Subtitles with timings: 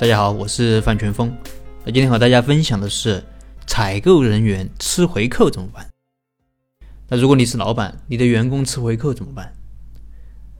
[0.00, 1.30] 大家好，我是范全峰。
[1.84, 3.22] 那今天和大家分享的是
[3.66, 5.86] 采购人员吃回扣怎么办？
[7.08, 9.52] 那如果你是老板，你的员工吃回扣怎么办？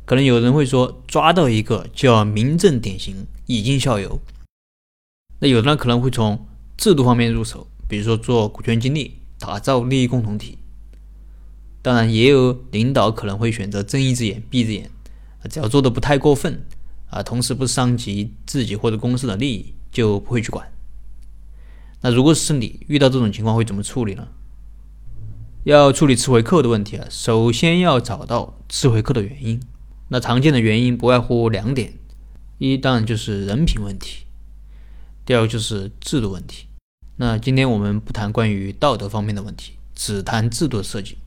[0.04, 4.21] 可能有人会说，抓到一个就要明正典型，以儆效尤。
[5.39, 6.46] 那有的人可能会从
[6.77, 10.59] 制度方面入手，比如说做股权激励，打造利益共同体。
[11.80, 14.91] 当然，也有领导可能会选择睁一只眼闭一只眼，
[15.48, 16.62] 只要做的不太过分。
[17.11, 20.71] 啊，同时不伤及自己或者公司的利益，就不会去管。
[22.00, 24.29] 那如果是你遇到这种情况，会怎么处理呢？
[25.64, 29.61] 要处理吃回扣的问题啊，首先要找到吃回扣的原因。
[30.08, 31.93] 那常见的原因不外乎两点：
[32.56, 34.24] 一当然就是人品问题，
[35.27, 36.66] 第二个就是制度问题。
[37.16, 41.19] 那今天我们不谈关于道德方面的问题，只谈制度的设计。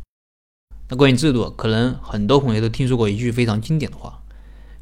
[0.90, 4.23] 那关于制度，可能很多朋友都听说过一句非常经典的话。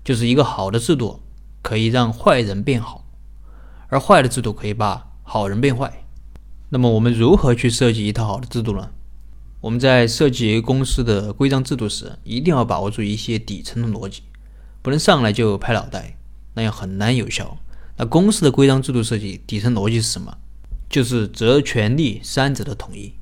[0.03, 1.21] 就是一个好的制度
[1.61, 3.05] 可以让坏人变好，
[3.87, 6.05] 而坏的制度可以把好人变坏。
[6.69, 8.89] 那么我们如何去设计一套好的制度呢？
[9.59, 14.23] 我们在设计公司的规章制度时，一定要把握住一些底层的逻辑，
[14.81, 16.17] 不能上来就拍脑袋，
[16.55, 17.59] 那样很难有效。
[17.97, 20.35] 那公司的规章制度设计底层逻辑是什么？
[20.89, 23.13] 就是责权利三者的统一。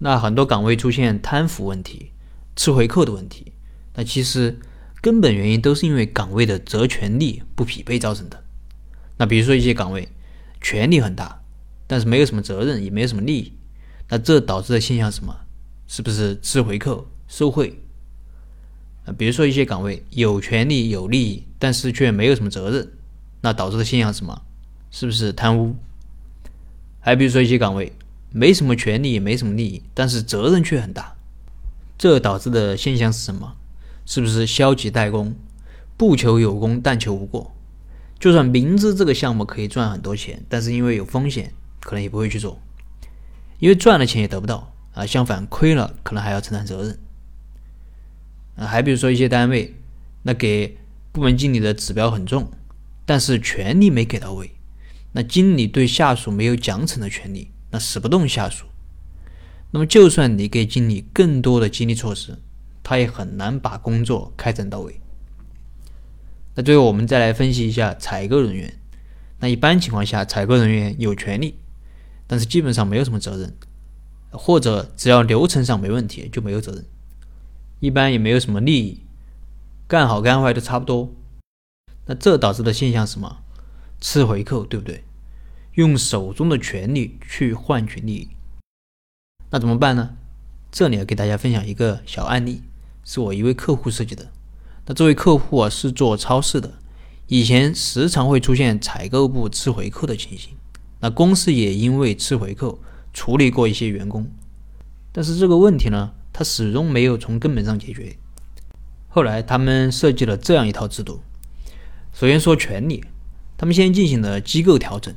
[0.00, 2.10] 那很多岗位出现贪腐问题、
[2.54, 3.52] 吃回扣的问题，
[3.94, 4.60] 那其实。
[5.00, 8.44] 根本原因都是因为岗位的责权利不匹配造成的。
[9.16, 10.08] 那比如说一些岗位
[10.60, 11.42] 权力很大，
[11.86, 13.52] 但是没有什么责任，也没有什么利益，
[14.08, 15.34] 那这导致的现象什么？
[15.86, 17.78] 是不是吃回扣、受贿？
[19.06, 22.92] 啊，比如说一些岗位有权利、有利益，但是却没有什么责任，
[23.40, 24.42] 那导致的现象是什么？
[24.90, 25.74] 是不是贪污？
[27.00, 27.92] 还比如说一些岗位
[28.30, 31.16] 没什么权利，也没什么利益，但是责任却很大，
[31.96, 33.56] 这导致的现象是什么？
[34.04, 35.34] 是不是消极怠工，
[35.96, 37.54] 不求有功，但求无过？
[38.18, 42.60] 就算明知这个项目可以赚很多钱，但是因为有风险，可能也不会去做，
[43.58, 45.06] 因为赚了钱也得不到啊。
[45.06, 46.98] 相反，亏了可能还要承担责任。
[48.56, 49.74] 啊，还比如说一些单位，
[50.22, 50.76] 那给
[51.12, 52.50] 部门经理的指标很重，
[53.06, 54.50] 但是权力没给到位，
[55.12, 58.66] 那经理对下属没有奖惩的权利，那使不动下属。
[59.70, 62.36] 那么，就算你给经理更多的激励措施。
[62.82, 65.00] 他也很难把工作开展到位。
[66.54, 68.74] 那最后我们再来分析一下采购人员。
[69.38, 71.54] 那一般情况下，采购人员有权利，
[72.26, 73.54] 但是基本上没有什么责任，
[74.30, 76.84] 或者只要流程上没问题就没有责任，
[77.78, 79.00] 一般也没有什么利益，
[79.88, 81.14] 干好干坏都差不多。
[82.06, 83.38] 那这导致的现象是什么？
[84.00, 85.04] 吃回扣，对不对？
[85.74, 88.28] 用手中的权利去换取利益，
[89.50, 90.16] 那怎么办呢？
[90.70, 92.62] 这里要给大家分享一个小案例。
[93.12, 94.30] 是我一位客户设计的。
[94.86, 96.74] 那这位客户啊是做超市的，
[97.26, 100.52] 以前时常会出现采购部吃回扣的情形。
[101.00, 102.78] 那公司也因为吃回扣
[103.12, 104.30] 处理过一些员工，
[105.10, 108.16] 但是这个问题呢，他始终没有从根本上解决。
[109.08, 111.20] 后来他们设计了这样一套制度。
[112.12, 113.02] 首先说权利，
[113.58, 115.12] 他们先进行了机构调整，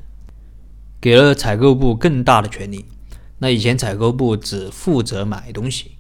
[1.00, 2.86] 给了采购部更大的权利。
[3.38, 5.92] 那以前采购部只负责买东西。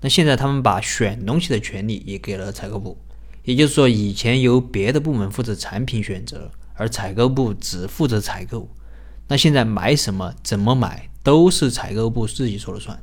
[0.00, 2.96] 那现在他们把选东西的权利也给了采购部，
[3.44, 8.68] 也就是说，以前由别的部门负责产品选择，而采购部只负责采购。
[9.26, 13.02] 那现在买什么、怎么买都是采购部自己说了算。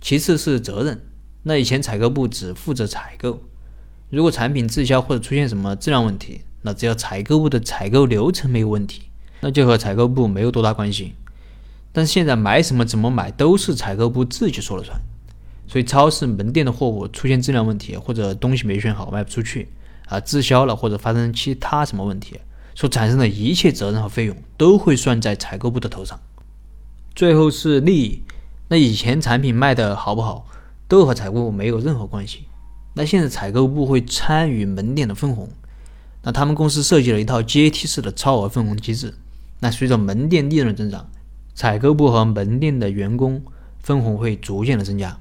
[0.00, 1.00] 其次是责任，
[1.42, 3.42] 那以前采购部只负责采购，
[4.08, 9.02] 如果产品滞销或者出现什么质量问题，那只要采购部的采购流程没有问题，
[9.40, 11.14] 那就和采购部没有多大关系。
[11.92, 15.00] 但是现在买什么、怎么买都是采购部自己说了算。
[15.68, 19.68] 所以，超市门店的货物出现质量问题，或者东西没选好卖不出去，
[20.06, 22.38] 啊，滞销了，或者发生其他什么问题，
[22.74, 26.18] 所产生的一切责任和费用都会算在采购部的头上。
[27.14, 28.22] 最后是利益，
[28.68, 30.46] 那以前产品卖的好不好，
[30.86, 32.44] 都和采购部没有任何关系。
[32.94, 35.48] 那现在采购部会参与门店的分红，
[36.22, 39.12] 那他们公司设计了一套阶梯式的超额分红机制。
[39.60, 41.08] 那随着门店利润增长，
[41.54, 43.42] 采购部和门店的员工
[43.80, 45.18] 分红会逐渐的增加。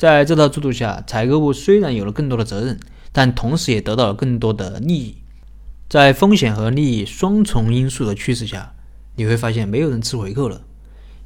[0.00, 2.80] 在这套制度下，采购部虽然有了更多的责任，
[3.12, 5.16] 但同时也得到了更多的利益。
[5.90, 8.72] 在风险和利益双重因素的驱使下，
[9.16, 10.62] 你会发现没有人吃回扣了，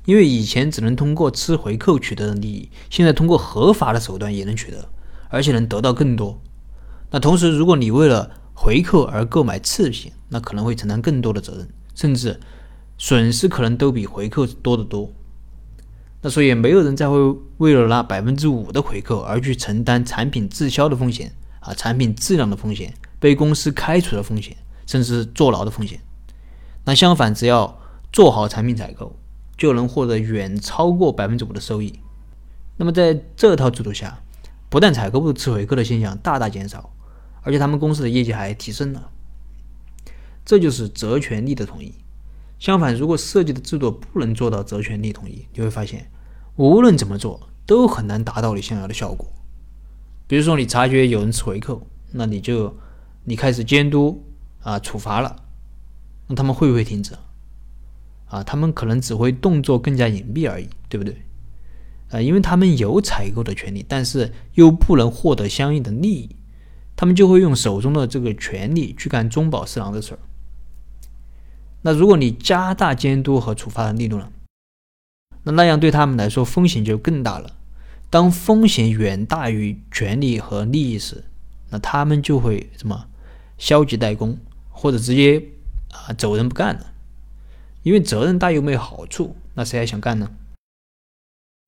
[0.07, 4.89] 因为以前只能通过吃回扣取得的利益，现在通过合法的手段也能取得，
[5.29, 6.43] 而且能得到更多。
[7.13, 12.41] 那同时，如果你为了回扣而购买次品，那可能会承担更多的责任，甚至
[12.99, 15.13] 损失可能都比回扣多得多。
[16.25, 17.19] 那所以没有人再会
[17.59, 21.31] 为了那百分之五的回扣而去承担产品滞销的风险
[21.61, 24.57] 啊，产品质量的风险，被公司开除的风险，
[24.87, 26.01] 甚至坐牢的风险。
[26.87, 27.79] 那相反，只要
[28.11, 29.15] 做好产品采购，
[29.59, 32.01] 就能获得远超过百分之五的收益。
[32.79, 34.19] 那么在这套制度下，
[34.71, 36.91] 不但采购部吃回扣的现象大大减少，
[37.43, 39.11] 而且他们公司的业绩还提升了。
[40.43, 41.95] 这就是责权利的统一。
[42.65, 46.11] 相反，如果设计的制度不能做到责权利统一，你会发现，
[46.57, 49.31] 无论怎么做都很难达到你想要的效果。
[50.27, 52.75] 比如说，你察觉有人吃回扣，那你就
[53.25, 54.25] 你开始监督
[54.63, 55.45] 啊，处罚了，
[56.27, 57.13] 那他们会不会停止？
[58.29, 61.19] 啊，他们可能只会动作更加隐蔽而已，对不对？
[62.13, 66.37] 啊，因为他们有采购的权利，但是又不能获得相应的利益，
[66.97, 70.19] 他们就会用手中的这个权利去干中饱私囊的事儿。
[71.87, 74.33] 那如果你加大监督和处罚的力度呢？
[75.43, 77.55] 那那样对他们来说风险就更大了。
[78.09, 81.25] 当风险远大于权利和利益时，
[81.69, 83.07] 那他们就会什么
[83.59, 84.39] 消极怠工，
[84.71, 85.43] 或者直接
[85.91, 86.87] 啊走人不干了。
[87.83, 90.31] 因为责任大又没有好处，那谁还想干呢？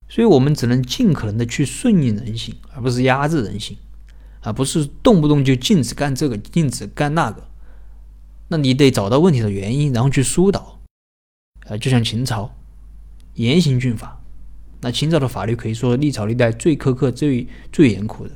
[0.09, 3.77] 所以我们只能尽可能的去顺应人性，而不是压制人性，
[4.41, 7.47] 而不是动不动就禁止干这个，禁止干那个。
[8.49, 10.81] 那你得找到问题的原因，然后去疏导。
[11.67, 12.55] 呃，就像秦朝
[13.35, 14.21] 严刑峻法。
[14.81, 18.31] 那秦朝的法律可以说历朝历代最苛刻、最最严酷的，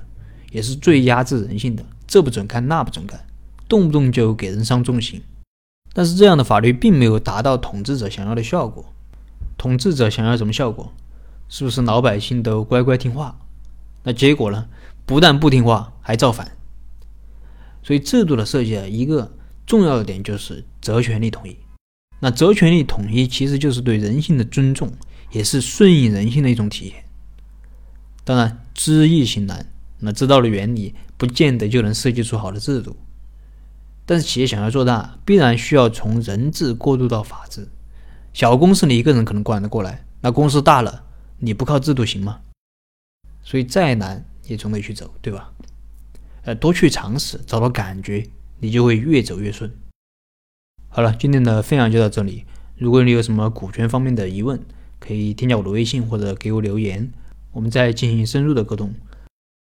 [0.50, 1.84] 也是最压制人性的。
[2.06, 3.24] 这不准干，那不准干，
[3.68, 5.22] 动不动就给人上重刑。
[5.92, 8.84] 但是这样的法律并没有达到统治者想要的效果。
[9.56, 10.92] 统治者想要什么效果？
[11.48, 13.38] 是不是老百姓都乖乖听话？
[14.02, 14.66] 那结果呢？
[15.04, 16.56] 不但不听话，还造反。
[17.82, 19.32] 所以制度的设计啊，一个
[19.70, 21.56] 重要的点就是责权利统一。
[22.18, 24.92] 那责权利统一其实就是对人性的尊重。
[25.32, 27.04] 也是顺应人性的一种体现。
[28.24, 29.64] 当然，知易行难，
[30.00, 32.96] 那知道了原理，不见得就能设计出好的制度。
[34.04, 37.68] 但是，企业想要做大，必然需要从人治过渡到法治。
[38.32, 41.04] 小公司你一个人可能管得过来，那公司大了，
[41.38, 42.40] 你不靠制度行吗？
[43.44, 45.52] 所以，再难也总得去走，对吧？
[46.42, 48.28] 呃，多去尝试，找到感觉，
[48.60, 49.70] 你就会越走越顺。
[50.88, 52.44] 好了，今天的分享就到这里。
[52.76, 54.60] 如果你有什么股权方面的疑问，
[54.98, 57.12] 可以添加我的微信或者给我留言，
[57.52, 58.94] 我们再进行深入的沟通。